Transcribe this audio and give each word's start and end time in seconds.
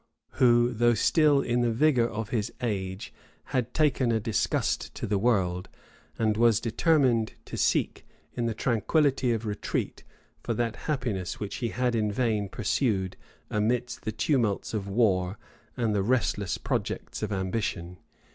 who, 0.39 0.73
though 0.73 0.95
still 0.95 1.41
in 1.41 1.61
the 1.61 1.71
vigor 1.71 2.09
of 2.09 2.29
his 2.29 2.51
age, 2.61 3.13
had 3.53 3.71
taken 3.71 4.11
a 4.11 4.19
disgust 4.19 4.95
to 4.95 5.05
the 5.05 5.19
world, 5.19 5.69
and 6.17 6.37
was 6.37 6.59
determined 6.59 7.33
to 7.45 7.55
seek, 7.55 8.03
in 8.33 8.47
the 8.47 8.55
tranquillity 8.55 9.31
of 9.31 9.45
retreat, 9.45 10.03
for 10.41 10.55
that 10.55 10.75
happiness 10.87 11.39
which 11.39 11.57
he 11.57 11.67
had 11.69 11.93
in 11.93 12.11
vain 12.11 12.49
pursued 12.49 13.15
amidst 13.51 14.01
the 14.01 14.11
tumults 14.11 14.73
of 14.73 14.87
war 14.87 15.37
and 15.77 15.93
the 15.93 16.01
restless 16.01 16.57
projects 16.57 17.21
of 17.21 17.31
ambition. 17.31 17.97